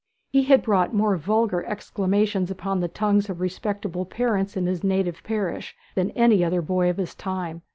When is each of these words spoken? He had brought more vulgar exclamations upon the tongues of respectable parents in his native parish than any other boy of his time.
He 0.31 0.45
had 0.45 0.63
brought 0.63 0.95
more 0.95 1.15
vulgar 1.15 1.63
exclamations 1.63 2.49
upon 2.49 2.79
the 2.79 2.87
tongues 2.87 3.29
of 3.29 3.39
respectable 3.39 4.03
parents 4.03 4.57
in 4.57 4.65
his 4.65 4.83
native 4.83 5.21
parish 5.21 5.75
than 5.93 6.09
any 6.15 6.43
other 6.43 6.63
boy 6.63 6.89
of 6.89 6.97
his 6.97 7.13
time. 7.13 7.61